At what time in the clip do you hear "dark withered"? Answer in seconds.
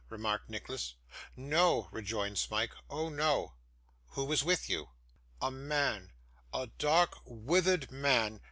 6.79-7.91